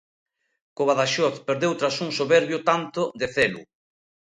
[0.75, 3.61] Co Badaxoz perdeu tras un soberbio tanto de Zelu.